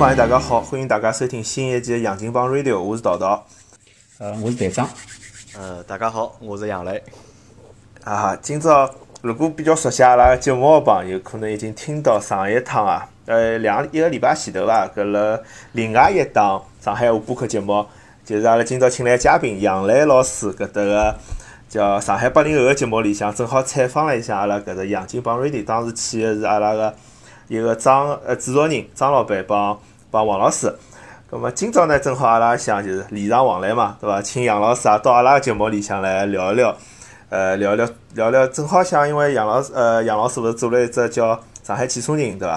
[0.00, 3.44] 朋友大家好，欢迎大家收听新一期的杨金帮 Radio，我是桃桃。
[4.16, 4.88] 呃，我是队长。
[5.54, 7.02] 呃，大家好，我是杨磊。
[8.02, 8.90] 啊，今朝
[9.20, 15.38] 如果比较熟悉阿拉节目的朋友，可能已经听到上一趟啊，呃，两一个礼拜前头吧，搿辣
[15.72, 17.84] 另外一档上海话播客节目，
[18.24, 21.14] 就是阿拉今朝请来嘉宾杨磊老师搿搭个
[21.68, 26.94] 叫上海八零后个节目里向，正好采访了一下阿拉搿只杨金帮 Radio，当时去的是阿拉个
[27.48, 29.78] 一个张呃制作人张老板帮
[30.10, 30.74] 帮王老师。
[31.30, 34.20] 咁么今朝呢，正好阿拉想就是礼尚往来嘛，对伐？
[34.20, 36.76] 请杨老师啊到阿拉个节目里向来聊一聊，
[37.28, 42.54] 呃，聊聊聊聊，正好想因为杨老师，呃，杨老师勿是做了一只叫《上海汽车人》，对伐？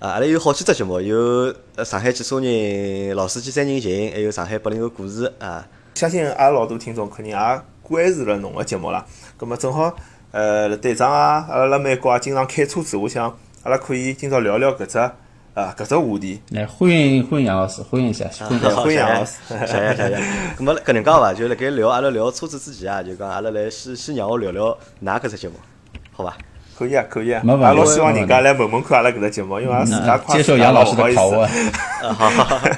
[0.00, 5.64] 啊，阿拉有好几只节目，有呃上海汽车人、老司机三人行，还有上海八零后故事啊。
[5.94, 9.06] 相信阿拉老多听众肯定也关注了侬个节目啦。
[9.38, 9.94] 咁么正好，
[10.32, 14.98] 呃，队长啊，阿拉辣美国也经常开车子，我想阿拉可以今朝聊聊搿只
[15.54, 16.40] 啊搿只话题。
[16.50, 18.60] 来欢迎欢迎杨老师，欢迎一下，欢迎。
[18.76, 19.36] 欢迎杨老师。
[19.48, 20.16] 谢谢谢谢。
[20.58, 21.32] 咁 么搿能介伐？
[21.32, 25.54] 就辣盖聊阿拉聊车子之前啊，就讲阿拉来先先让我聊聊㑚搿只节目，
[26.12, 26.36] 好伐？
[26.76, 31.40] 可以啊，可以啊，阿拉老希望人家来问问看阿拉搿只节目，因为阿拉自家快接受杨老师的拷问。
[32.04, 32.68] 啊，好好好，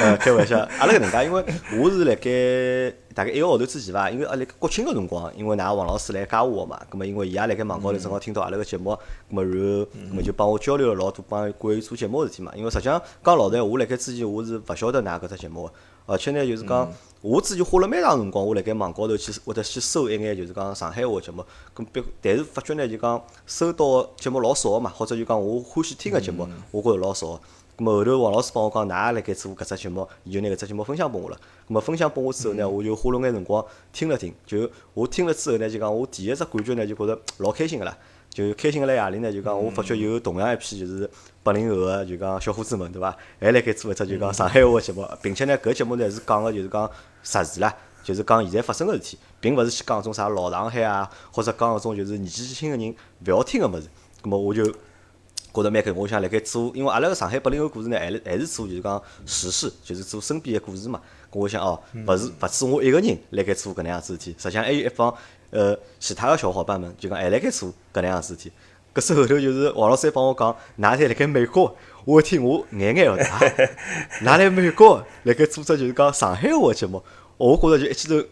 [0.00, 1.44] 呃，开玩笑，阿拉搿能介，因为
[1.78, 8.90] 我是辣盖大概一个号头之前伐，因为阿拉国庆个辰光，因为㑚王老师来加我嘛，葛末因为伊也辣盖网高头正好听到阿拉个节目，
[9.30, 12.50] 葛末然后葛末就帮我交流了老多帮关于做节目个事体嘛。
[12.56, 15.72] 因为实际上讲老实闲话，我辣盖之前我是勿晓得㑚搿只节目个，
[16.06, 16.92] 而且呢就是讲。
[17.22, 21.40] 我之前花了蛮长辰光，我辣盖网高头去或者去搜一眼，就是讲上海话节目。
[21.72, 27.40] 咁别，但是发觉呢，就讲搜到的节目老少个嘛，或者就讲我欢喜听个节目，我觉着老少个。
[27.78, 31.36] 咁么后头王老师帮我讲，㑚也辣盖做搿只节目，伊就拿搿只节目分享拨我了。
[31.68, 34.34] 咁么分享拨我之后呢，我就花了眼辰光听了听。
[34.44, 37.96] 就我听了之后呢，就讲我第一只感觉呢，就觉着老开心个啦。
[38.32, 41.08] 就开心个来夜里呢，就讲我发觉有同样一批就是
[41.42, 43.14] 八零后个就讲小伙子们，对伐？
[43.38, 46.90] 还辣盖做一只就讲上海话个节目，并且呢，搿节目呢是讲个就是讲
[47.22, 52.94] 实事啦，就是讲现在发生个事体，并勿是去讲种啥老上海啊，或者讲搿种就是年纪轻个人
[53.26, 53.86] 勿要听个物事。
[54.22, 60.98] 葛末我就觉着蛮开，我想辣盖做，因为阿拉个上海八零后故事呢，还还是做就是讲时事，就是做身边个故事嘛。
[61.30, 65.14] 咁我想哦，勿是勿止我一个人辣盖做搿能样子事体，实际上还有一方
[65.52, 68.50] 呃其他个小伙伴们，就讲还辣盖做搿能样事体。
[68.92, 71.74] 搿是后头就是王老师还帮我讲，㑚侪辣盖美国，
[72.04, 73.40] 我一听我眼眼个啊，
[74.20, 77.00] 㑚来美国辣盖做只就是讲上海话个节目，
[77.36, 78.26] 我觉着就一记头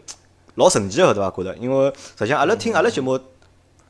[0.55, 1.31] 老神奇个对伐？
[1.31, 3.17] 觉着，因为实际上阿拉听阿拉节目。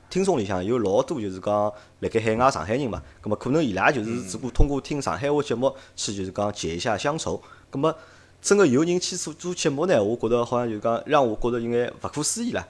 [0.09, 1.71] 听众里向有老多就是讲
[2.01, 7.41] 辣盖海外上海人嘛，葛么可能伊拉就是只顾通过听上海话节目去就是讲解一下乡愁。
[7.69, 7.95] 葛么
[8.41, 12.67] 真个有人去做做节目呢，我觉着好像就是讲让我觉着有眼勿可思议啦。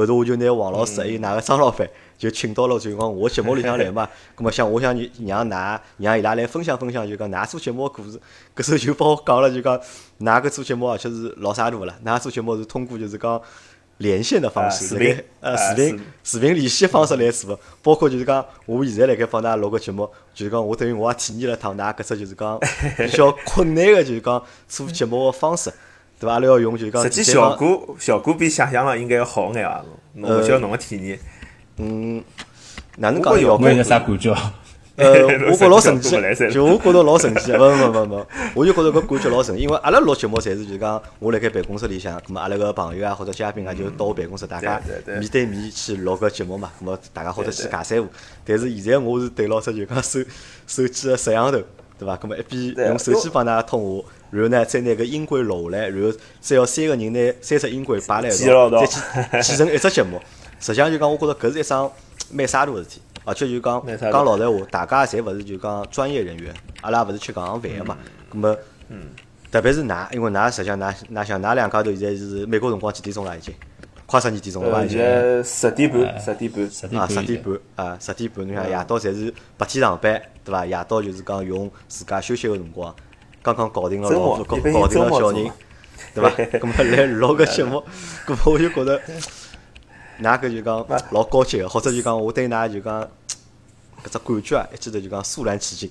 [0.00, 1.88] 后头我就拿王老师还有哪个张老板
[2.18, 4.94] 就请到了就讲我节目里向来嘛， 葛末想我想
[5.24, 8.20] 让㑚让伊拉来分享分享，就讲㑚做节目个故事。
[8.56, 9.78] 搿时候就帮我讲了，就讲
[10.20, 13.40] 㑚搿做节目而且是老啥大个啦，㑚做节目是通过就是讲。
[13.98, 22.58] 连线的方式，啊视频呃啊视频视频联系方式来做，包括就是讲，我现在辣盖帮㑚录个节目，就是讲我等于我也体验了趟㑚搿只就是讲
[22.96, 25.72] 比较困难个就是讲做节目个方式，
[26.18, 26.34] 对伐？
[26.34, 29.84] 阿拉要用就是讲实际效果效果比想象个应该要好眼伐？
[30.14, 31.18] 侬我晓得侬个体验。
[31.78, 32.22] 嗯，
[32.98, 34.34] 哪能讲效果啥感觉？
[34.96, 36.10] 呃， 我觉老神奇
[36.52, 48.08] 就我觉着老神奇，勿勿勿勿，我就觉着搿感觉老神奇，因为阿拉录节目侪是就是讲，我辣盖办公室里向，咁么阿拉个朋友啊或者嘉宾啊，就到我办公室，大家面对面去录个节目嘛，咁么大家或者去尬三胡。
[48.44, 50.20] 但是现在我是对牢只就讲手
[50.68, 51.58] 手机个摄像头，
[51.98, 52.16] 对伐？
[52.16, 59.00] 咁么一边用手机帮大家通话，然后呢再拿个音轨录下来，然后再要三个人拿三只音轨摆辣一道，记牢牢再去
[59.42, 60.20] 记成一只节目。
[60.58, 61.90] 实际上就讲，我觉着搿是一桩
[62.32, 63.80] 蛮沙大个事体，而且就讲
[64.10, 67.96] 讲老实闲话，大家侪勿是就讲专业人员，阿拉勿是吃搿行饭个嘛。
[68.32, 68.56] 咁么，
[69.52, 73.36] 特别是㑚，因为㑚实际上㑚㑚想㑚两家头现在是美国辰光几点钟啦？
[73.36, 73.54] 已经
[74.06, 74.78] 快十二点钟了伐？
[74.78, 76.64] 呃，已经现在十点半，十点半。
[77.00, 80.66] 啊，十点半十点半啊，十点半，侬想夜到侪是白天上班，对伐？
[80.66, 82.94] 夜到就是讲用自家休息个辰光，
[83.44, 85.50] 刚刚搞定了老婆，搞搞定了小人
[86.14, 86.30] 对伐？
[86.58, 87.84] 咁么来录个节目，
[88.26, 88.98] 咁 么我就觉着，
[90.22, 93.02] 㑚搿就讲老高级个，或者就讲我对㑚就讲
[94.02, 95.90] 搿只感觉啊，一记头就讲肃然起敬。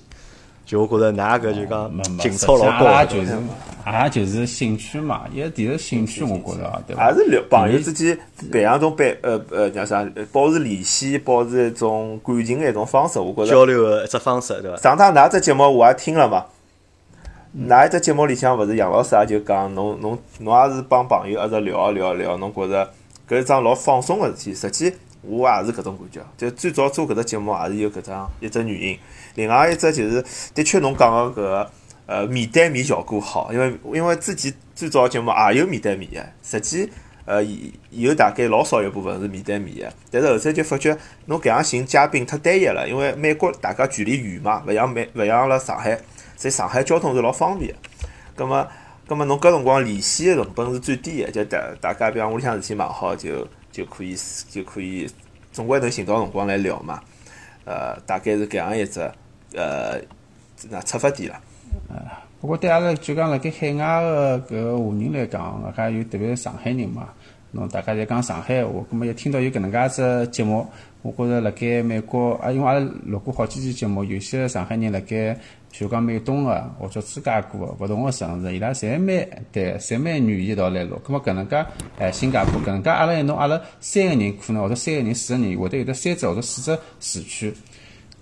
[0.65, 3.37] 就我觉着㑚搿就讲情操老高个，阿拉就是
[3.83, 7.11] 阿拉就是兴趣嘛，一个第一兴趣，我觉着啊，对伐？
[7.11, 8.17] 也是聊朋友之间
[8.49, 13.19] 培养种培呃呃叫啥，呃保持联系，保持一种感情的一种方式。
[13.19, 14.77] 我觉着交流个一只方式，对伐？
[14.77, 16.45] 上趟㑚只节目我也听了嘛，
[17.55, 22.91] 㑚一只节目里向勿是杨老师也就讲侬侬侬也是帮朋友一直聊啊聊一聊，侬觉着
[23.29, 24.55] 搿是桩老放松个事体。
[24.55, 24.91] 实际
[25.21, 28.97] 我也是搿种感觉，就最早做搿只节目也是有搿桩一只原因。
[29.35, 31.71] 另外一只就是，的确侬讲个搿个
[32.07, 36.89] 呃面对面效果好，因为因为之前最早节目也有面对面个，实际
[37.25, 37.43] 呃
[37.91, 40.97] 有大概老少一部分是面对面个，但是后头就发觉
[41.27, 45.99] 侬搿样寻嘉宾太单一了，因为美国大家距离远嘛，勿像美勿像辣上海，
[46.35, 47.77] 在上海交通是老方便个，
[48.35, 48.67] 葛末
[49.07, 54.15] 葛末侬搿辰光联系个成本是最低个，就大大家比方屋里向事体忙好就就可以
[54.49, 55.09] 就可以
[55.51, 57.01] 总归能寻到辰光来聊嘛。
[57.65, 58.99] 呃，大概是搿样一只
[59.55, 59.99] 呃
[60.69, 61.39] 那出发点了。
[62.41, 67.07] 不过对阿拉就讲辣盖海外个搿华人来讲，外加有特别是上海人嘛，
[67.55, 70.67] 侬大家侪讲上海话，葛末一听到有搿能介只节目，
[71.03, 75.37] 我觉着辣盖美国啊，因为阿拉录过好几期节目，有些上海人辣盖
[75.71, 80.99] 就讲美东个或者芝加哥个勿同个城市，伊拉侪蛮对，侪蛮愿意一道来录。
[81.05, 81.63] 葛末搿能介，
[81.99, 87.53] 哎，新加坡搿能介，阿拉一弄，阿拉三个人可能或者三个人、四个人，会得有得三只或者四只市区。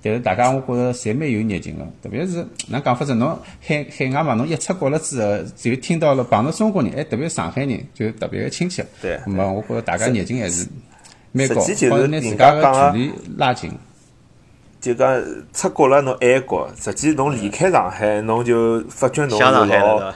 [0.03, 8.85] 但是大家我觉着侪蛮有热情个，特别是 哪讲法子，侬海海外嘛，侬一出国了之后，就听到了碰到中国人，哎，特别是上海人就特别个亲切。
[9.01, 9.19] 对。
[9.27, 10.67] 那么我觉着大家热情还是
[11.31, 13.71] 蛮高，实际就好是拿自家讲个个距离拉近。
[14.79, 20.15] 就讲出国了，侬爱国；实际侬离开上海，侬就发觉侬是想上海了老对伐？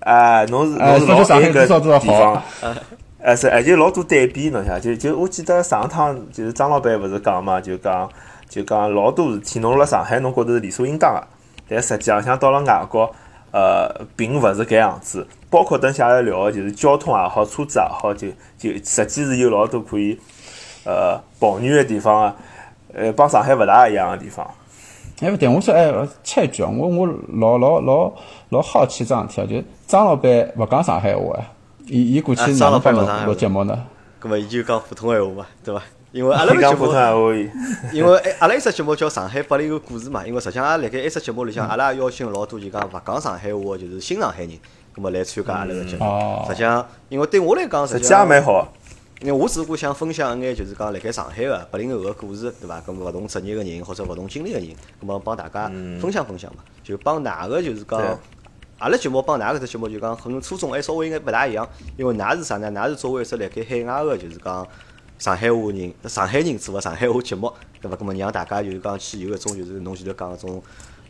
[0.00, 2.74] 哎，侬是哎侬是老发觉上海多少多少地方好。
[3.22, 8.10] 哎是，而且老多对比，侬想，就就我记得上趟就是张老板勿是讲嘛，就讲
[8.50, 11.24] 就讲老多事体，侬辣上海侬觉得是理所应当个，
[11.68, 13.08] 但实际上像到了外国，
[13.52, 15.24] 呃，并勿是搿样子。
[15.48, 18.26] 包括等下来聊个，就是交通也好，车子也好，就
[18.58, 20.18] 就实际是有老多可以
[20.84, 22.36] 呃抱怨个地方啊，
[22.92, 24.44] 呃，帮上海勿大一样个地方。
[25.20, 25.92] 哎，勿对，我说哎，
[26.24, 28.12] 插一句哦，我我老老老
[28.48, 31.46] 老好奇桩事体哦，就张老板勿讲上海话啊，
[31.86, 33.84] 伊伊过去啊哪张老板勿能帮侬录节目呢？
[34.18, 35.80] 葛末伊就讲普通闲话嘛，对伐？
[36.12, 37.32] 因为 阿拉个节讲普通目，
[37.92, 44.58] 因为哎阿拉一只节目叫《上海八零后故事》嘛，因为实际上阿拉辣盖一只节目里向，嗯阿拉也邀请了老多就讲勿讲上海话，就是新上海人，
[44.94, 46.04] 葛末来参加阿拉个节目。
[46.04, 48.72] 哦实际上，因为对我来讲，实际实际上也蛮好。
[49.20, 52.80] 因为我只不过想分享一眼，就是讲辣盖上海个八零后个故事，对伐？
[52.80, 54.68] 咁勿同职业个人或者勿同经历个人，
[55.00, 55.68] 咁么帮大家
[56.00, 58.00] 分享分享嘛，就帮㑚个就是讲，
[58.78, 61.68] 阿拉节目帮㑚搿只节目就讲可能初衷还稍微应该勿大一样，
[61.98, 62.72] 因为㑚是啥呢？
[62.72, 64.66] 㑚是作为一只辣盖海外个就是讲
[65.20, 67.96] 上海话人，上海人做个上海话节目，对伐？
[67.96, 70.60] 咁么让大家就是讲去有一种就是侬前头讲搿种。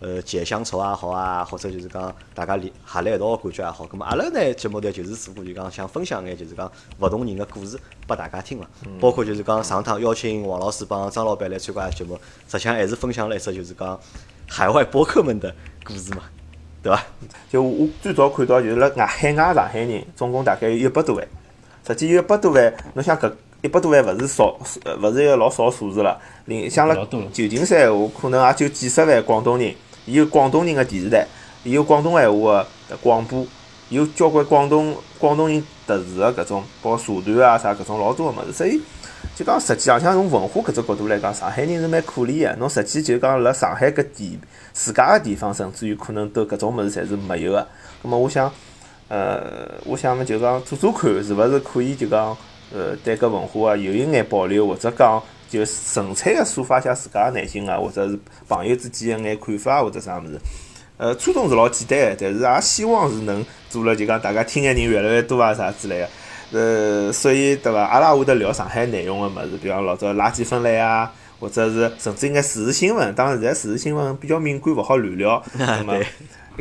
[0.03, 8.67] 呃，解乡愁也好啊，或者就是讲大家连合辣一道个感觉也好，咁么阿拉呢节目呢就是只不过就讲想分享眼就是讲勿同人个故事拨大家听嘛，
[8.99, 12.19] 包括就是讲上趟邀请王老师帮张老板来参加节目，
[12.49, 14.01] 实际上还是分享了一只就是讲
[14.49, 15.55] 海外博客们的
[15.85, 16.23] 故事嘛，
[16.83, 17.05] 对伐？
[17.51, 21.29] 就我最早看到就是辣外海外上海人，总共大概有一百多万。
[21.87, 23.31] 实际有一百多万，侬想搿
[23.63, 26.19] 一百多万勿是少，呃勿是一个老少数字了。
[26.47, 29.75] 另像了旧金山闲话，可能也就几十万广东人，
[30.07, 31.27] 伊有广东人个电视台，
[31.63, 33.47] 伊有广东闲话个广播，
[33.91, 38.53] 有交关广东广东人特殊个搿种，包括社团啊啥搿种老多个物事。
[38.53, 38.81] 所以
[39.37, 42.57] 就讲实际上像从文化搿只角度来讲，上海人是蛮可怜个。
[42.61, 44.39] 侬实际就讲辣上海搿地
[44.73, 47.67] 自家个地方，甚至于可能都搿种物事侪是没有个。
[48.03, 48.51] 葛末我想。
[49.09, 52.37] 呃，我想嘛，就讲做做看，是勿是可以就讲，
[52.73, 58.19] 呃，对搿文化啊有一眼保留，或者讲就纯粹个抒发一下自家个内心啊，或者是
[58.49, 60.39] 朋友之间一眼看法，或者啥物事。
[60.97, 66.09] 呃，初衷是老简单个，但是也希望是能做了，就讲大家听个人越来越多啊，啥之类个。
[66.53, 67.81] 呃，所以对伐？
[67.83, 73.13] 阿拉会得聊上海内容个物事，比方老早垃圾分类啊，或者是甚至应该时事新闻。
[73.15, 75.43] 当然，现在时事新闻比较敏感，勿好乱聊。
[75.59, 76.07] 那么对。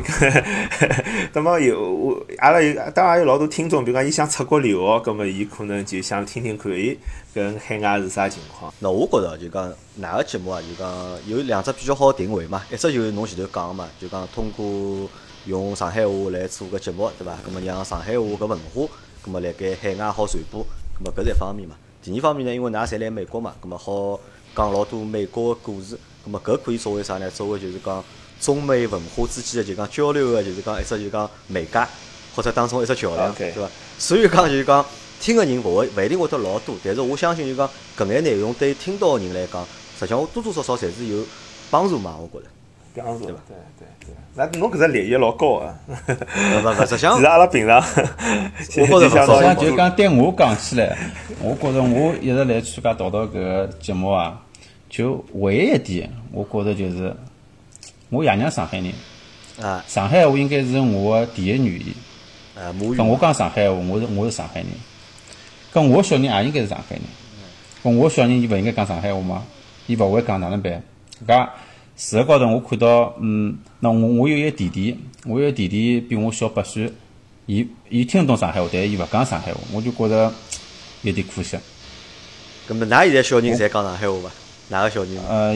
[1.34, 6.96] 那么有我阿拉有，当然有老多听众，比如讲伊想出国留学，葛么伊可能就想听听看，伊
[7.34, 8.72] 跟海外是啥情况。
[8.78, 10.90] 那我觉着就讲哪个节目啊，就讲
[11.26, 15.10] 有两只比较好的定位嘛，一只就是侬前头讲个嘛，就讲通过
[15.44, 17.36] 用上海话来做个节目，对伐？
[17.46, 18.82] 咁么让上海话搿文化，
[19.26, 20.64] 咁么辣盖海外好传播，
[20.98, 21.76] 咁么搿是一方面嘛。
[22.02, 24.18] 第二方面呢，因为㑚侪来美国嘛，咁么好
[24.54, 27.30] 讲老多美国个故事，咁么搿可以作为啥呢？
[27.30, 28.04] 作为就是讲
[28.40, 31.86] 中美文化之间的就讲交流个，就是讲一只就讲媒介，
[32.34, 33.68] 或者当中一只桥梁对伐？
[33.98, 34.84] 所以讲就是讲
[35.20, 39.62] 听个人勿会勿一定会得老多，但是我相信就讲搿眼内容对听到个人来讲，
[39.98, 41.24] 实际上我多多少少侪是有
[41.70, 42.50] 帮助嘛，我觉着。
[43.02, 43.34] 这样子，对
[43.78, 44.14] 对对。
[44.34, 45.74] 那侬搿只利益老高啊！
[45.86, 50.96] 勿勿，实际上 其实阿拉平常，我觉着实际上就讲对我讲起来，
[51.42, 54.40] 我觉着我一直来参加道道搿个节目啊，
[54.88, 57.14] 就唯一一点，我觉着就是
[58.08, 58.92] 我爷娘上海人，
[59.60, 61.94] 啊上海话应该是我的第一语言。
[62.56, 64.68] 呃母语我讲上海话，我是我是上海人，
[65.72, 67.02] 跟我小人也应该是上海人。
[67.82, 69.42] 跟我小人伊勿应该讲上海话吗？
[69.86, 70.82] 伊勿会讲哪能办？
[71.26, 71.48] 搿
[72.00, 76.90] 事实高头我看到，嗯，那我我有一个弟弟，我有个弟弟比我小八岁，
[77.44, 80.32] 伊伊听得懂上海话，但是伊勿讲上海话，我就觉着
[81.02, 81.58] 有点可惜。
[82.66, 84.30] 咁么，㑚现在小人侪讲上海话伐？
[84.70, 85.22] 哪个小人？
[85.28, 85.54] 呃，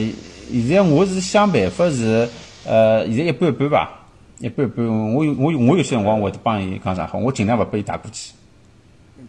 [0.53, 2.29] 现在我是想办法是，
[2.67, 4.07] 呃，现在一半一半吧，
[4.41, 4.87] 一半一半。
[5.15, 8.33] 我有我有我有些辰光会得帮伊讲上海话，我尽量勿拨伊带过去。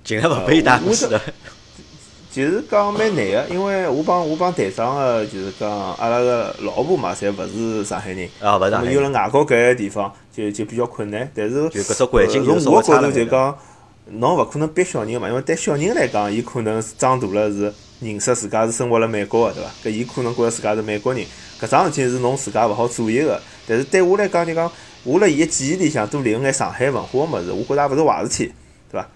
[0.03, 1.21] 尽量勿拨伊带过去的。
[2.35, 8.93] 就是讲蛮难个，因为我帮我帮队长个，就是讲阿拉个老婆嘛，侪勿是上海人，啊，勿是上海人。
[8.93, 11.31] 有了外国搿个地方，就就比较困难。
[11.33, 13.09] 但是就搿只环境从我角度。
[13.09, 13.57] 就讲，
[14.07, 19.69] 侬勿可能逼小人嘛，因为对小人来讲，伊可能是长大了是认识自家是生活辣美国个，对伐？
[19.85, 21.25] 搿伊可能觉着自家是美国人，
[21.61, 23.41] 搿桩事体是侬自家勿好左右个。
[23.65, 24.69] 但是对我来讲，就讲
[25.05, 28.53] 我辣伊个记忆里向多留眼上海文化个物事，我觉着也勿是坏事体，
[28.91, 29.07] 对伐？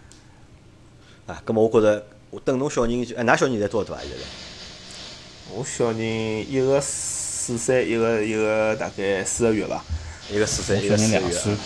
[1.27, 3.99] 啊，咁么我觉着，我等侬小人就，哎，㑚小人现在多大啊？
[4.01, 4.23] 现在？
[5.51, 9.83] 我小人一个四岁，一个一个大概四个月伐。
[10.31, 11.57] 一个四岁，一个四个月两岁啊。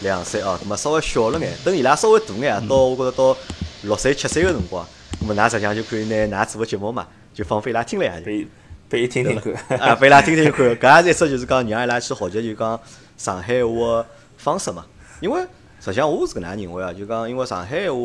[0.00, 1.52] 两岁哦，咁么稍微小了眼。
[1.64, 3.36] 等伊拉稍微大眼啊，到我觉着到
[3.82, 4.84] 六岁、七岁个辰光，
[5.20, 8.18] 咁么㑚实际上就可以拿㑚做个节目嘛，就放飞伊拉听了呀。
[8.18, 8.48] 就拨伊
[8.88, 9.78] 拨伊听听看。
[9.78, 12.80] 啊，拨伊拉听听看，搿也是一只就是讲让伊拉去学习就讲
[13.16, 14.06] 上海话个
[14.36, 14.84] 方式嘛。
[15.20, 15.40] 因为
[15.80, 17.96] 实际上我是搿能样认为啊，就讲因为上海话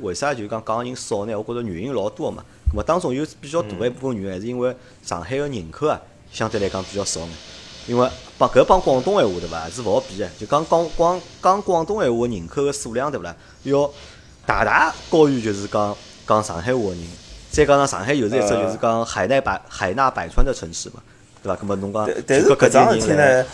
[0.00, 1.34] 为啥就讲讲个人少呢？
[1.36, 2.44] 我觉着原因老多个嘛。
[2.72, 7.30] 咁么当中有比较大一部分原因，还是因为上海个人口啊，相对来讲比较少眼。
[7.86, 10.28] 因为帮搿帮广东闲话对伐，是勿好比个。
[10.38, 13.90] 就讲讲光讲广东闲话个人口个数量对勿啦，要
[14.44, 16.98] 大大高于就是讲讲上海话个人。
[17.50, 21.00] 再加上上海又是一只就是讲海纳百海纳百川的城市嘛，
[21.42, 21.56] 对伐？
[21.62, 23.44] 咁么侬讲但但是搿桩事体呢，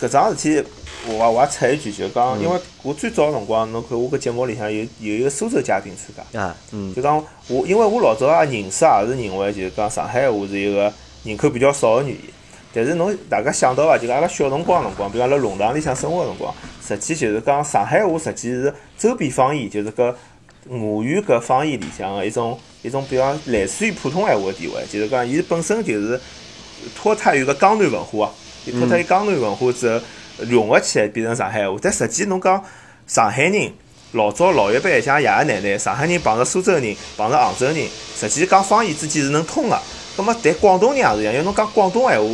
[0.00, 0.68] 搿桩事体
[1.08, 7.16] 我我也插一句，就讲，因为我最早辰光，侬看我搿节目里向有有一个苏州嘉宾参加，啊，嗯，就讲
[7.48, 10.92] 我，因为我老早也认识，也是认为就是讲上海话是一个
[11.24, 12.20] 人口比较少个语言。
[12.74, 13.96] 但是侬大家想到伐？
[13.96, 16.54] 就讲阿拉小辰光辰光，比如阿拉弄堂里向生活个辰光，
[16.86, 20.14] 实际就是讲上海话实际是周边方言，就是搿
[20.68, 26.20] 吴语搿方言里向个一种一种比较类似于普通闲话个地位，就是讲伊本身就是
[26.94, 28.30] 脱胎于个江南文化
[28.72, 30.04] 脱胎于江南文化之后
[30.38, 31.76] 融合起来变成上海话。
[31.80, 32.62] 但实际侬讲
[33.06, 33.72] 上海人
[34.12, 37.76] 老早老一辈像爷爷奶奶，上海人碰着苏州人，碰着杭州人，
[38.16, 39.78] 实际讲方言之间是能通个。
[40.16, 42.26] 葛末但广东人也是一样，因为侬讲广东闲话，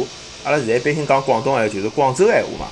[0.44, 2.66] 阿拉现在一般性讲广东闲话就是广州闲话嘛。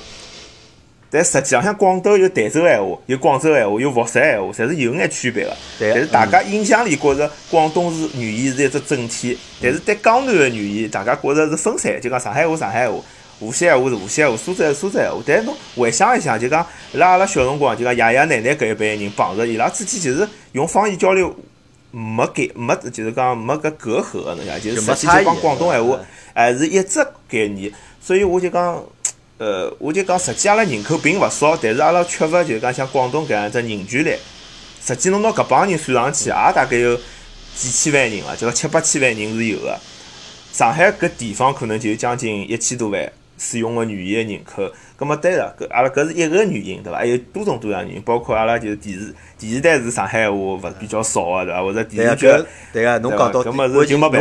[1.13, 5.53] 但实际浪向广东有台州闲话，有广州闲话，有佛山闲话，侪是有眼区别个。
[5.77, 12.97] 对但是大家印象里觉着广东是语言是一只整体，但是对江南个语言，大家觉着是分散，就讲上海话上海话，
[13.41, 15.21] 无锡闲话是无锡闲话，苏州闲话苏州闲话。
[15.27, 21.35] 但是侬回想一下，就讲伊拉阿拉小辰光，就讲爷爷奶奶搿一辈人碰着，伊拉之间其实用方言交流
[21.91, 25.99] 没概没，就是讲没搿隔阂个，侬晓得，就是实际就讲广东闲话，
[26.33, 27.71] 还是一只概念。
[28.01, 28.81] 所以我就讲。
[29.37, 34.15] 呃，我就讲，实际阿拉人口并勿少，但是阿拉缺乏就是讲像广东搿样一只凝聚力。
[34.85, 36.95] 实际侬拿搿帮人算上去，也大概有
[37.55, 39.75] 几千万人了，就讲七八千万人是有个。
[40.53, 44.71] 上海搿地方可能就将近一千多万使用个语言个人口。
[44.95, 46.99] 葛末对了，搿阿拉搿是一个原因，对伐？
[46.99, 51.63] 还有多种多样原因，包括阿拉就是电视电视台是上海话勿比较少个，对伐？
[51.63, 52.27] 或者，电视剧
[52.71, 53.57] 对个，侬讲到侬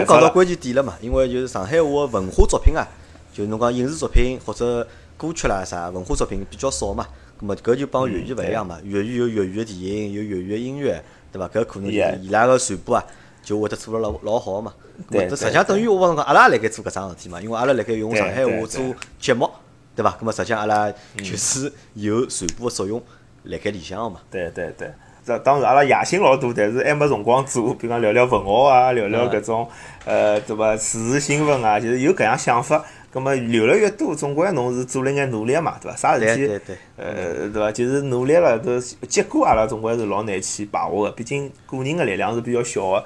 [0.07, 2.89] 讲到关键点了嘛，因为就是上海话个文化作品啊，
[3.35, 7.07] 就侬讲影视作品或者歌曲啦啥文化作品比较少嘛，
[7.39, 11.47] 咁么搿就帮粤语勿一样嘛，粤语有粤语个电影，有粤语个音乐，对伐？
[11.49, 13.05] 搿可能就是伊拉个传播啊，
[13.51, 14.73] 就会得做了老老好个嘛。
[15.11, 18.81] 对这实际上等于我讲讲，阿拉也辣盖做搿桩事体嘛，因为阿拉辣盖用上海话做
[19.19, 19.51] 节目，
[19.97, 20.17] 对伐？
[20.21, 23.03] 咁么实际上阿拉就是有传播个作用
[23.43, 24.21] 辣盖里向个嘛。
[24.31, 24.93] 对对对，
[25.25, 29.69] 这当然阿拉野心老大，但是还没辰光做，比方聊聊文学啊，聊聊搿种
[30.05, 32.85] 呃对伐时事新闻啊，就是有搿样想法。
[33.13, 35.97] 葛么留了越多，总归侬是做了眼努力嘛，对伐？
[35.97, 37.73] 啥事体对对对呃对伐？
[37.73, 38.79] 就是努力了，都
[39.09, 43.05] 结果阿拉总归是老难去把握个，毕竟个人个力量是比较小个。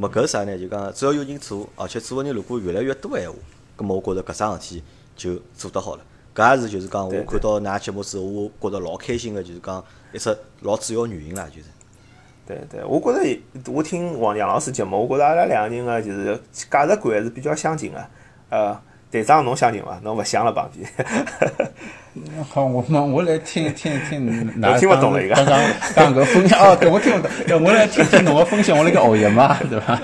[0.00, 0.58] 咁么搿是啥呢？
[0.58, 3.36] 就讲只要有人做，而且做个人如果越来越多闲话，
[3.76, 4.82] 咁么我觉着搿桩事体
[5.14, 6.02] 就做得好了。
[6.34, 11.64] 搿也是就是讲我对看到㑚节目之后，我觉着老开心个，就是讲一只老主要原因啦，就是。
[12.46, 18.02] 对对，我觉着我听王杨老师节目，我觉着阿拉两个人个就是价值观还是比较相近个。
[18.48, 19.98] 呃，队长侬相近伐？
[20.04, 20.88] 侬勿想了旁边。
[22.48, 25.60] 好，我们我来听听听， 哪听不懂了一个刚刚
[25.94, 29.98] 刚个分享哦，对我听不懂，对我来听听侬个分享，我来个学习嘛，对伐？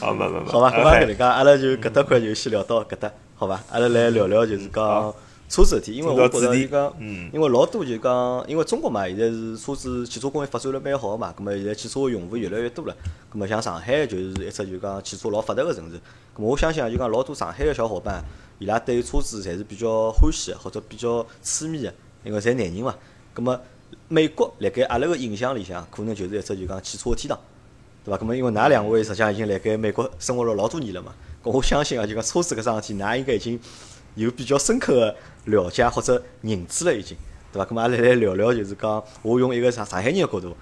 [0.00, 0.46] 好，没没没。
[0.46, 3.60] 好吧，好吧搿哎能介，阿拉就搿搭块就先聊到搿搭，好伐？
[3.70, 5.14] 阿拉来聊聊就是讲
[5.52, 6.94] 车子事体，因为我觉今朝主题着就讲，
[7.30, 12.96] 因为老多就讲，因为中国嘛，现在是车子汽车工业发展了蛮好个嘛，葛末现在汽车个用户越来越多了，
[13.28, 16.00] 葛末像上海就是一只就讲汽车老发达个城市，
[16.32, 18.24] 葛末我相信啊，就讲老多上海个小伙伴，
[18.58, 21.92] 伊拉对车子侪是比较欢喜的，或者比较痴迷个，
[22.24, 22.94] 因为侪男人嘛，
[23.34, 23.60] 葛末
[24.08, 27.38] 美国辣盖阿拉个印象里向，可能就是一只就讲汽车个天堂。
[28.04, 28.18] 对伐？
[28.18, 31.12] 咁么因为㑚两位实际上已经辣盖美国生活了老多年了嘛，
[31.44, 33.60] 咁我相信啊，就讲车子搿桩事体，㑚应该已经
[34.14, 35.16] 有比较深刻个
[35.46, 37.16] 了解或者认知了已经，
[37.52, 37.68] 对伐？
[37.68, 40.56] 咁么阿拉来聊聊，就是讲我用一个上上海人个角度，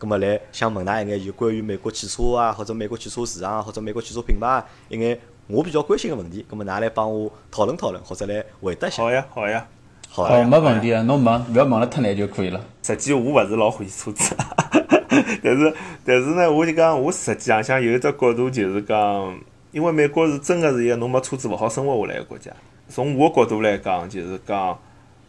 [0.00, 9.02] 咁么来想问㑚一眼就关于美国汽车啊，或者美国汽车市场啊，或者美国汽车品牌啊一眼我比较关心个问题，咁么㑚来帮我讨论讨论，或者来回答一下。
[9.02, 9.66] 好呀，好呀。
[10.08, 12.64] 好哦，没问题啊，侬问，勿要问了太难就可以了。
[12.84, 14.36] 实际我勿是老欢喜车子，
[15.42, 19.36] 但是但是呢，我就讲我实际上想有一只角度就是讲，
[19.72, 22.52] 因为美国是真个是一个侬没车子勿好生活下来个国家。
[22.88, 24.78] 从我个角度来讲，就是讲，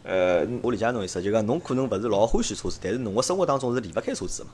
[0.04, 4.52] 呃，我理解侬意思，就讲侬可能勿是老欢喜车子，但是侬个生活当中是离勿开车子个嘛，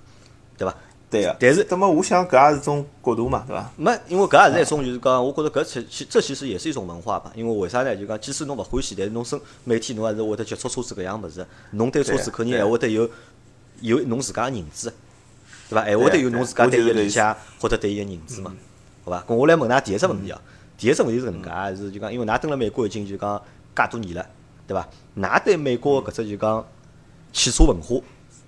[0.56, 0.74] 对伐？
[1.10, 1.36] 对个。
[1.38, 3.70] 但是那么我想搿也是种角度嘛，对伐？
[3.76, 7.30] 没，因为搿也是一种，就是讲，我觉着搿其其这其实也是一种文化吧。
[7.34, 7.94] 因为为啥呢？
[7.94, 13.10] 就讲，即使侬勿欢喜，但是侬生每天侬还是会得接触车子搿样物事，侬对车子肯定还会得有
[13.80, 14.88] 有侬自家个认知，
[15.68, 15.82] 对伐？
[15.82, 18.54] 还会得有侬自家对伊个理解或者对伊个认知嘛，
[19.04, 19.24] 好伐？
[19.28, 20.40] 咾我来问㑚第一只问题哦。
[20.82, 23.40] 第一只问题是搿能介，是就讲，因为㑚蹲辣美国已经就讲
[23.72, 24.26] 介多年了，
[24.66, 24.84] 对伐？
[25.16, 26.66] 㑚对美国搿只就讲
[27.32, 27.94] 汽车文化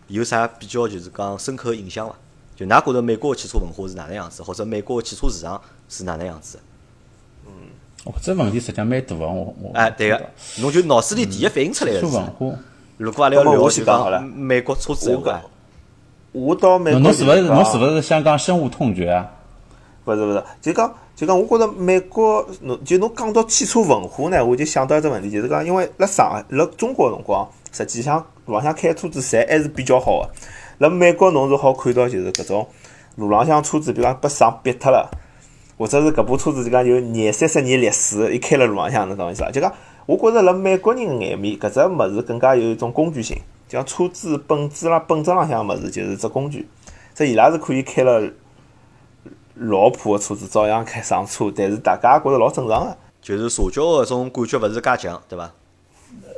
[0.09, 2.17] 有啥比较就是讲深刻个印象伐？
[2.57, 6.59] 就㑚觉着美国个汽车文化是哪能样子，或者美国个汽车市场是哪能样子？
[7.47, 7.53] 嗯
[8.05, 10.21] 哦，这问题实际上蛮大个，我我哎，对个，
[10.59, 12.27] 侬就脑子里第一反应出来个是车文。
[12.27, 12.59] 化。
[12.97, 15.43] 如果阿拉要聊就讲美国车子我讲闲话，
[16.33, 19.31] 我到美国侬侬是勿是侬是勿是想讲深恶痛绝啊？
[20.07, 30.31] 勿是勿是，就讲就讲，我觉着美国侬就侬讲到汽车文化呢，我就想到一只问题，就是讲，因为辣上海辣中国个辰光，实际上路浪向开车子侪还是比较好个。
[30.79, 32.67] 辣美国侬是好看到就是搿种
[33.15, 35.09] 路浪向车子，比如讲被伤瘪脱了，
[35.79, 39.53] 或者是搿部车子就讲有廿三十年历史，伊开辣路浪向，侬懂意思伐？
[39.53, 39.73] 就讲，
[40.07, 43.37] 我觉着辣美国人眼面，搿只物事更加有一种工具性，
[43.69, 46.67] 就讲车子本质浪本质浪向个物事就是只工具，
[47.15, 48.21] 这伊拉是可以开了。
[49.57, 52.97] 老破个车子照样开上车，但是大家觉着老正常个。
[53.23, 55.51] 就是社交个种感觉勿是介强，对伐？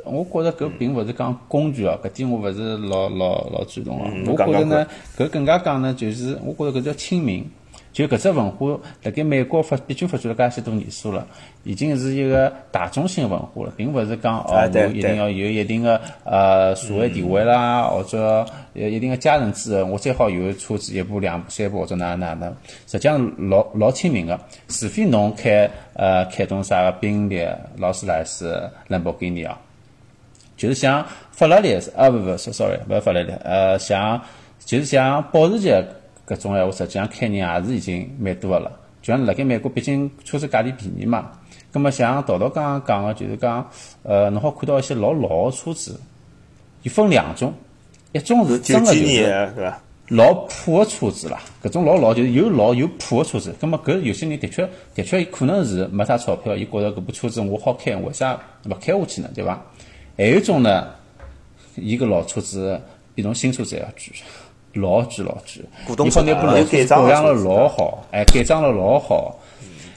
[0.05, 4.09] 我觉着搿并勿是讲工具哦，搿点我勿是老老老赞同哦。
[4.25, 7.45] 我觉着呢，搿更加讲呢，就是我觉着搿叫亲民。
[7.97, 11.25] 就搿只文化，辣盖美国发毕竟发展了介许多年数了，
[11.63, 22.55] 已经是一个大众性文化了，并勿是讲哦，我一定要有一定的呃社会地位啦，或者有一定的家人支持，我最好有车子一部、两部、三部或者哪哪能，
[22.85, 24.39] 实际上老老亲民个。
[24.67, 27.43] 除非侬开呃开种啥个宾利、
[27.77, 29.59] 劳斯莱斯、兰博基尼啊。
[30.55, 34.21] 就是像法拉利啊，不不，sorry，不是法拉利，呃，像
[34.59, 35.83] 就是像保时捷
[36.27, 38.71] 搿种闲话，实际上开人也是已经蛮多个了。
[39.01, 41.31] 就像辣盖美国，毕竟车子价钿便宜嘛。
[41.71, 43.69] 葛么像桃桃刚刚讲个，就是讲，
[44.03, 45.99] 呃，侬好看到一些老老个车子，
[46.83, 47.53] 伊分两种，
[48.11, 49.73] 一种是真个就是？
[50.09, 53.53] 老破个车子啦，搿种老老就是有老有破个车子。
[53.59, 59.29] 葛么搿有些人的确的确可能是没啥钞票，伊觉着搿部车子我好开，为啥勿开下去呢？
[59.35, 59.61] 对伐？
[60.17, 60.87] 还有一种呢，
[61.75, 62.79] 伊个老车子
[63.13, 64.13] 比侬新车子还要贵，
[64.79, 65.63] 老贵老贵。
[65.85, 69.35] 古董伊好拿部老车保养了老好，哎，改装了老好。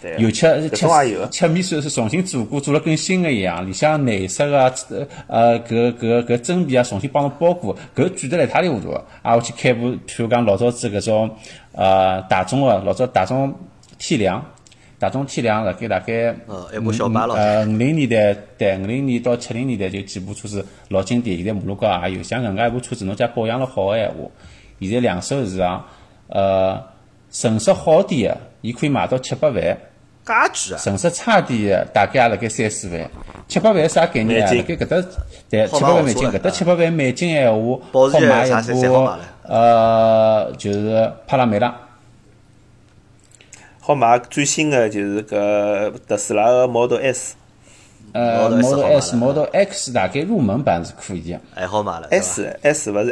[0.03, 1.27] 对有漆搿漆种也有。
[1.27, 4.73] 漆面是是重新做过，做了跟新的一样，里向内饰啊，
[5.27, 8.91] 呃，搿搿搿真皮啊，重新帮侬包过，搿贵得来一塌里糊涂。
[8.93, 11.31] 啊，我去开部，譬如讲老早子搿种
[11.73, 13.55] 呃大众个，老早大众
[13.99, 14.43] 天亮，
[14.99, 16.91] 大众天亮辣盖大概呃五
[17.77, 24.15] 零年代对五零年到七零年代就几部车子老经典，现在马路高也有，像搿能介一部车子，侬假保养了好个闲话，
[24.89, 25.85] 现在两手市场
[26.29, 26.83] 呃
[27.31, 29.79] 成色好点个，伊可以卖到七八万。
[30.23, 30.79] 介贵啊！
[30.79, 33.11] 成色差点的大概也辣盖三四万，
[33.49, 34.53] 七八万啥概念啊？
[34.53, 35.09] 辣盖搿搭
[35.49, 38.51] 对七八万美金，搿搭七八万美金闲话，好买一
[38.87, 39.11] 部
[39.45, 41.75] 呃，就是帕拉梅拉。
[43.81, 47.35] 好买最新的就是搿特斯拉个 Model S。
[48.13, 51.41] 呃 Model S 好，Model X 大概入门版是可以的。
[51.55, 53.11] 还好买了，S S 勿是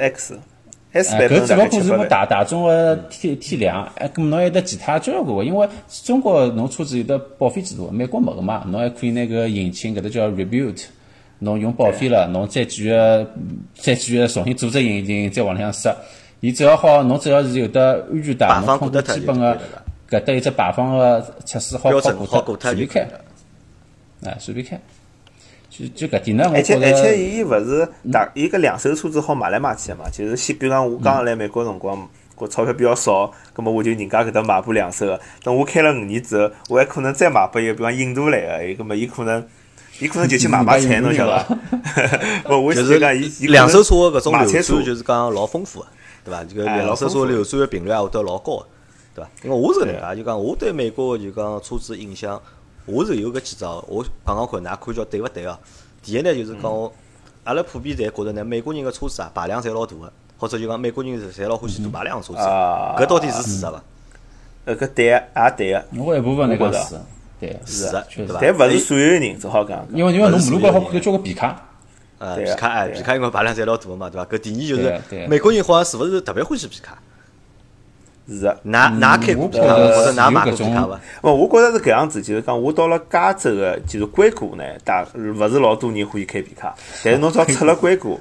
[0.92, 2.08] 呃，搿只勿过是部七八万。
[2.08, 5.68] 大大众个体体量，哎，咁侬还有得其他交关个，因为
[6.04, 10.82] 中国侬车子有得报废制度，美国没个嘛，侬还可以拿个引擎搿搭叫 rebuild，
[11.40, 12.90] 侬用报废了，侬再继续
[13.74, 15.94] 再继续重新组织引擎，再往里向塞。
[16.40, 19.60] 伊只要好，侬只要是有得安全带，排侬通过基本个
[20.08, 23.06] 搿搭有只排放个测试好好过过脱脱，随便开
[24.24, 24.80] 哎，随便开。
[25.78, 39.46] 就就搿点呢，而且而且伊勿是大，伊搿两手车子好买来买去个嘛，就是先比如讲我刚来美国辰光，我钞票比较少，葛末我就人家搿搭买部两手个，等我开了五年之后，我还可能再买拨一个，比如讲印度来个，伊葛末伊可能。
[40.00, 41.58] 伊可能就去买买菜，侬晓得伐？
[42.54, 45.86] 勿，我就是讲伊伊两手车个搿种流转就是讲老丰富个，
[46.24, 46.44] 对伐？
[46.44, 48.66] 这个哎两手车流转个频率也会得老高个，
[49.16, 49.30] 对伐？
[49.42, 52.40] 因为我是搿能介，就讲我对美国个就讲车子印象，
[52.88, 55.58] 我是有搿几招，我讲讲看，㑚看叫对勿对哦？
[56.02, 56.92] 第一呢，就是讲我
[57.44, 63.82] 阿拉普遍侪觉着呢，美国人个车子啊排量侪老大个，或者就讲美国人侪老欢喜大排量个车子，啊搿到底是事实伐？
[64.64, 67.00] 呃搿对个，也对个，我一部分来讲我觉得是，
[67.40, 67.90] 对，是。
[68.40, 69.86] 但勿是所有人，只好讲。
[69.92, 71.68] 因为因为侬马路高好看交个皮卡，
[72.18, 74.26] 呃，皮卡哎，皮卡因为排量侪老大个嘛，对伐？
[74.26, 76.98] 搿第二就是美国人好像是勿是特别欢喜皮卡？
[78.28, 78.60] 是个。
[78.64, 79.74] 㑚㑚开过皮卡伐？
[79.74, 81.00] 我觉得或者㑚是有搿种买过皮卡伐？
[81.22, 88.20] 勿，我觉着是搿样子，就是讲我到了加州个，就是硅谷呢，大勿是老多人欢喜开皮卡，但是侬只要出了硅谷，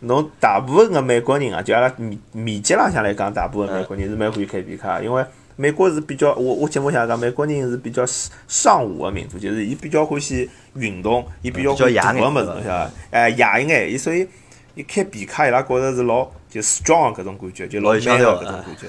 [0.00, 5.24] 侬大部分个美国人啊，就阿拉面面积浪向来讲，大部分美国人是蛮欢喜开皮卡，因为
[5.56, 8.04] 美国是比较，我我节目想讲，美国人是比较
[8.48, 12.90] 上午个民族，就是伊比较欢喜运动，伊比较欢喜大个物事，晓得伐？
[13.10, 14.26] 哎，野一眼，伊所以
[14.74, 18.88] 伊开皮卡伊拉觉着是老就 strong 个搿种感觉，就老 man 搿种感觉。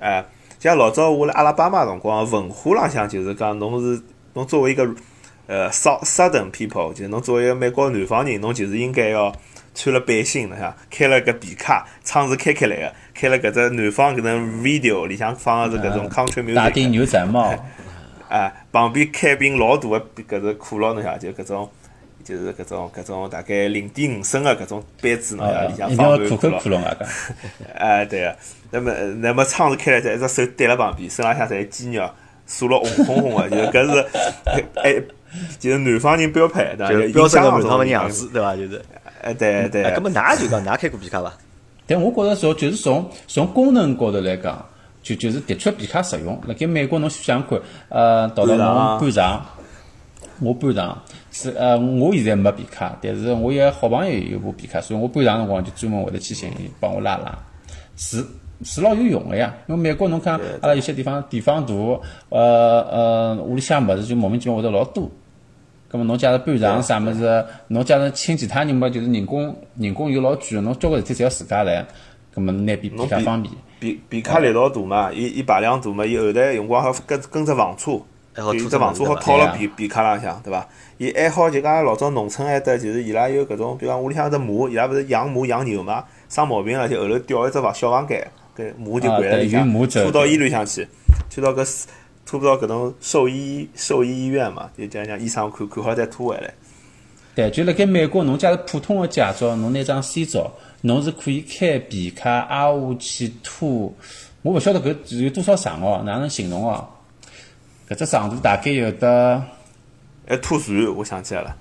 [0.00, 0.24] 哎，
[0.58, 4.02] 像老早我辣阿拉巴马辰光，文化浪向就是讲，侬是
[4.34, 4.86] 侬作为一个
[5.46, 9.32] 呃 South Southern people，就是侬作为一个美国南方人，侬就是应该要
[9.74, 17.54] 穿了背心，侬想开了个皮卡，窗子开开来个，开了搿只南方搿种 video 里向放的是搿种 country music，顶牛仔帽，
[18.28, 21.70] 哎，旁边开瓶老大个搿只可乐，侬晓得，就搿种。
[22.26, 26.70] 就是搿种搿种大概零点五升个搿种杯子，侬晓得，里向啊一定要可放满可乐口可。
[26.70, 27.06] 乐外加。
[27.78, 28.36] 哎，对个。
[28.72, 32.10] 那么，那么窗子开了，再一只手对辣旁边，身浪向侪肌肉，
[32.46, 34.06] 锁了红红红个， 就是搿是，
[34.82, 35.00] 哎，
[35.60, 36.92] 就是南方人标配，对伐？
[36.92, 38.28] 就标准个南方的个样子，。
[38.32, 38.56] 对伐？
[38.56, 38.82] 就是。
[39.22, 39.94] 哎，对对哎，。
[39.96, 41.32] 搿么㑚就讲㑚开过皮卡伐？
[41.86, 44.66] 但我觉着从就是从从功能高头来讲，
[45.00, 46.36] 就就是的确皮卡实用。
[46.48, 49.46] 辣盖美国侬想想看，呃，到了侬半场，
[50.40, 51.00] 我半场
[51.38, 57.38] 是呃，我现在没皮卡，但是我一个好朋友有部皮卡，所以我搬场辰光就专门会得去寻伊帮我拉拉，
[57.94, 58.24] 是
[58.64, 59.54] 是老有用个呀。
[59.66, 61.74] 因为美国侬看，阿拉有些地方地方大，
[62.30, 65.10] 呃呃，屋里向物事就莫名其妙会得老多。
[65.92, 71.86] 咁么侬假如搬场啥物事，侬假如请其他人嘛，就是人工人工又老贵，侬交关事体侪要自家来，
[72.34, 73.54] 咁么拿比皮卡方便。
[73.78, 78.00] 皮皮卡力道大嘛，伊伊排量大嘛，伊后台辰光还跟跟着房车，
[78.36, 80.68] 还好拖就只房车好套了对皮皮卡浪向，对伐？
[80.98, 89.66] 伊还好就讲老早农村埃搭就是伊拉有搿种，比如讲屋里向有只马，伊拉勿是养马养牛嘛，生毛病了就后头吊一只房小房间，搿马就掼辣里向，
[90.02, 90.86] 拖到医院向去，
[91.34, 91.84] 拖到搿
[92.26, 96.52] 拖到搿种兽医兽医医院嘛，就讲讲医生看看好再拖回来。
[97.34, 103.92] 对，就辣盖美国，侬假如普通个驾照，侬拿张 C 照，侬是可以开皮卡挨下去拖。
[104.40, 106.88] 我勿晓得搿有多少长哦，哪能形容哦？
[107.88, 109.42] 搿只长度大概有得
[110.26, 111.56] 哎，拖船我想起来了，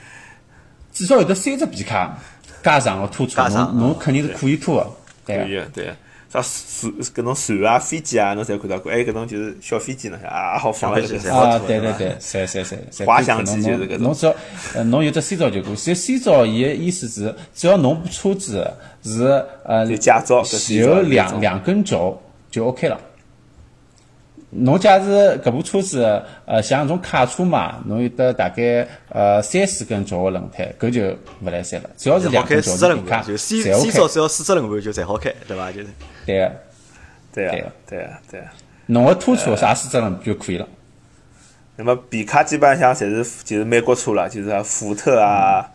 [0.92, 2.16] 至少有得三只皮卡
[2.62, 4.90] 加长个拖船，侬侬肯定是可以拖个。
[5.26, 5.96] 可对以的，对的。
[6.28, 8.90] 啥船搿种船啊、飞机啊，侬侪看到过。
[8.92, 13.04] 还有搿种就是小飞机，侬想啊，好放辣搿个小飞机侪好啊，对对对对，侪侪侪侪。
[13.06, 14.34] 滑翔机就是搿种侬只要
[14.74, 15.76] 呃侬有只 C 照就可以。
[15.76, 18.68] 其实 C 照伊个意思是，只要侬部车子
[19.02, 23.00] 是呃就驾照搿 C 照有两两根轴就 OK 了。
[24.58, 25.06] 侬假使
[25.44, 31.90] 搿部车子呃像种卡车嘛，侬有得大概呃三四根轴个轮胎，搿就勿来三了。
[31.96, 34.08] 只要是两根轴四只轮皮卡，盘，就 C 侪 C 照。
[34.08, 35.70] 只要四只轮盘就侪好开，对伐？
[35.70, 35.88] 就是
[36.24, 36.52] 对个，
[37.32, 38.52] 对啊对啊，对啊，对啊。
[38.86, 40.66] 侬个拖车啥四只轮就可以了。
[41.76, 45.68] 那么皮卡基本上侪是就是美国车了，就是福特啊，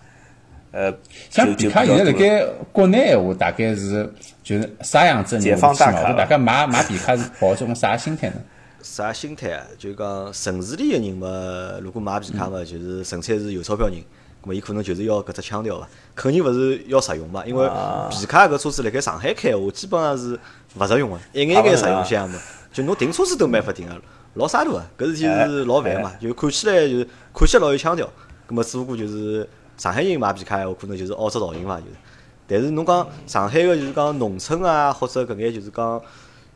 [0.71, 0.91] 呃，
[1.29, 5.55] 像皮卡现在辣盖国内闲话，大概是就是啥样子的解？
[5.55, 8.35] 放大卡大概买买皮卡是抱这种啥心态呢？
[8.83, 9.65] 啥心态啊？
[9.77, 13.95] 就讲城市里个人嘛，如果买皮卡嘛，就是纯粹是有钞票人，
[14.43, 15.87] 咁么伊可能就是要搿只腔调伐？
[16.15, 20.39] 肯定勿是要实用嘛，因为啊皮卡搿车子辣盖上海开，我基本上是
[20.77, 22.39] 勿实用个，一眼眼实用性嘛，
[22.73, 24.01] 就侬停车子都没法停个，
[24.35, 28.07] 老沙大个，搿事体是老烦嘛，就看起来就是看起来老有腔调，
[28.47, 31.91] 咁么只不过就是上海人买皮卡闲话，可能就是凹只造型伐，就是。
[32.47, 36.01] 但是侬讲上海个就是讲农村啊，或者搿眼就是讲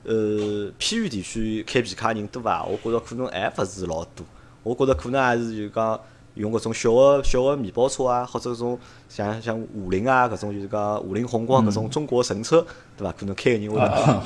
[0.05, 2.63] 呃偏远地区开皮卡人多伐？
[2.63, 4.25] 我觉着可能还勿是老多。
[4.63, 5.99] 我觉着可能还是就讲
[6.35, 12.65] 用搿种小个小个面包车啊，或者搿种像像五菱啊搿种就是讲五菱宏光搿种中国神车，
[12.97, 13.13] 对伐？
[13.17, 14.23] 可能开个人会得多。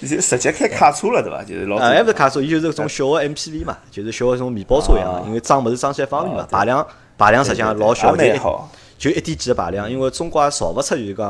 [0.00, 1.42] 就直接开卡车了，对伐？
[1.44, 6.86] 就是老啊，还勿是卡车，伊就是搿种小个 MPV 嘛，就是小个种面包车一样啊，因为装物事装起来方便嘛，排量
[7.18, 8.70] 排量实际上老小，就一也蛮好。
[8.96, 11.28] 就一点几个排量，因为中国也造勿出就是讲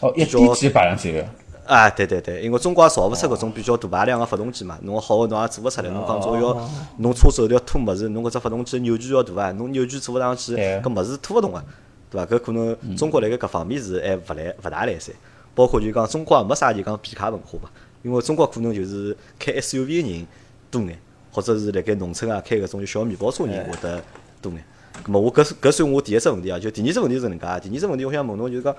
[0.00, 1.22] 哦，一点几排量只有。
[1.66, 11.64] 啊，对对对，因为中国也造勿出搿种比较大排量个发动机嘛，侬好个侬也做勿出来，侬讲总要侬车子要拖物事，侬搿只发动机扭矩要大啊，侬扭矩做勿上去，搿物事拖勿动个，
[12.10, 12.26] 对伐？
[12.36, 15.14] 搿可能中国辣盖搿方面是还勿来勿大来三，
[15.54, 17.70] 包括就讲中国也没啥就讲皮卡文化嘛，
[18.02, 20.26] 因为中国可能就是开 SUV 个人
[20.70, 20.98] 多眼，
[21.32, 24.02] 或者是辣盖农村啊开搿种就小面包车人会得
[24.42, 24.62] 多眼。
[25.04, 28.74] 咁么我搿是搿算我第一只问题啊，就第二只问题是搿能介，第二只问题我想问侬就是讲，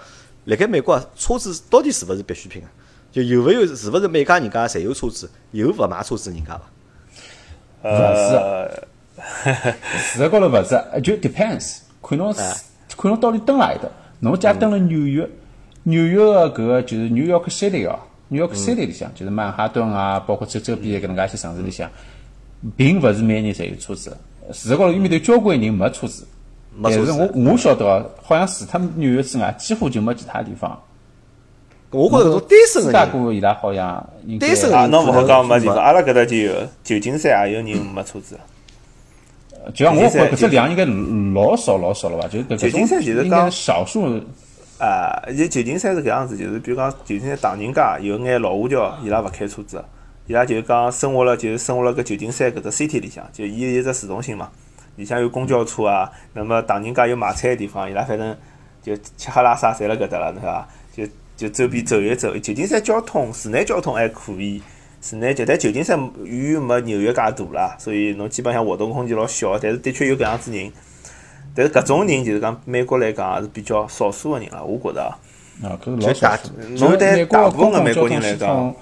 [0.45, 2.69] 辣盖美国啊车子到底是勿是必需品啊？
[3.11, 6.61] 就有勿有是勿是每家人家侪有车子，有勿买车子人家伐？
[7.83, 8.69] 呃，
[9.97, 12.41] 事实高头勿是，呃就 depends，看侬是
[12.97, 13.87] 看侬到底蹲辣埃搭。
[14.19, 15.29] 侬假蹲了纽约，
[15.83, 21.89] 纽约个搿个就是 New York City 哦，New York City 里向就是曼哈顿啊，包括周周边搿能介一些城市里向，
[22.75, 24.17] 并勿是每个人侪有车子的。
[24.53, 26.25] 事实高头，因为头交关人没车子，没车子
[26.83, 30.79] 但是我我晓得哦，好像除脱纽约之外，几乎就没其他地方。
[31.91, 34.09] 我觉着搿种单身芝个人，伊拉好像
[34.39, 38.37] 单身啊，侬勿好讲没地方，阿拉搿搭就有，旧金山也有人没车子。
[39.73, 40.85] 就像我觉搿只量应该
[41.33, 42.27] 老少老少了吧？
[42.27, 44.21] 就旧金山就是讲少数。
[44.77, 49.81] 啊，就旧金山是搿样子，就是比如讲旧金山唐人街有眼老华侨，伊拉勿开车子，
[50.27, 54.49] 伊拉就是讲生活了，就是生活了搿旧金山搿只 city 里向，就伊有一只市中心嘛，
[54.95, 58.35] 里向有公交车啊，那么唐人街有买菜个地方，伊拉反正
[58.81, 60.67] 就吃喝拉撒侪辣搿搭了，对伐？
[60.95, 61.05] 就
[61.35, 62.33] 就周边走一走。
[62.37, 64.61] 旧金山交通市内交通还可以，
[65.01, 70.71] 市内就但旧金山远远没纽约介大啦，所以侬基本上活动空间老小，但是的确有搿样子人。
[71.53, 75.11] 但是搿种人就是讲美国来讲也是比较少数个人了，我觉着啊。
[75.63, 76.51] 啊，搿是老少数。
[76.77, 78.75] 侬对大部分公共交的美国人来讲统，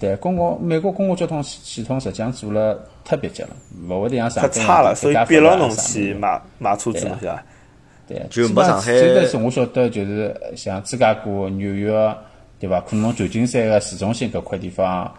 [0.00, 3.50] 对公共美国公共交通系系统实际上做了特别极了，
[3.88, 7.42] 勿会得像上海太差了，所以逼牢侬啥去买买车子对嘛，是伐？
[8.08, 11.92] 对，就没上海最开始我晓得就是像芝加哥、纽约，
[12.58, 12.80] 对伐？
[12.80, 15.12] 可能旧金山个市中心搿块地方，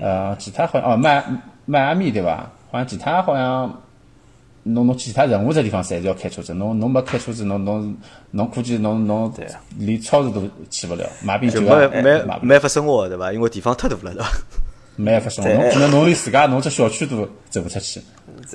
[0.00, 1.22] 呃，其他好像哦，迈
[1.66, 2.50] 迈阿密对伐？
[2.70, 3.70] 好像其他好像。
[4.64, 7.96] 侬侬其他任何只地方侪是要开车子，侬侬没开车子，侬侬
[8.30, 9.32] 侬估计侬侬
[9.78, 13.32] 连超市都去勿了，买瓶就酒啊，没没买不了没法生活对伐？
[13.32, 14.30] 因为地方太大了对伐？
[14.94, 18.00] 没办法生活，侬可能侬连自家侬只小区都走不出去。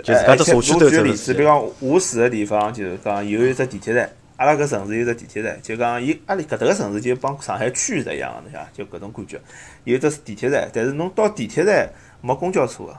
[0.03, 9.39] 就自家只社区都我举个例子，走得去比如讲我住个地方，就是讲有一只地铁站，阿拉搿城市有一只地铁站，就讲伊阿里搿搭个城市就帮上海区是一样个，侬晓得，就搿种感觉。
[9.83, 11.89] 有一只地铁站，但是侬到地铁站
[12.21, 12.95] 没公交车个，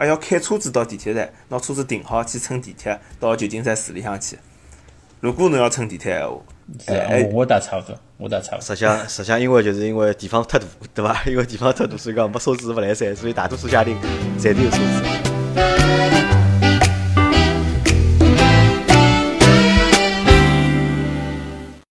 [0.00, 4.38] 还要开车子到地铁站，拿车子停好去乘地铁到旧金山市里向去。
[5.20, 6.40] 如果侬要乘地铁闲话，
[6.82, 8.62] 是啊哎我我打差不多，我打差不多。
[8.62, 11.22] 实际上， 实际上因为就是因为地方太大，对伐？
[11.26, 13.94] 因为地方太大，所以讲没车子勿来塞，所以大多数家庭
[14.38, 16.39] 侪都有车子。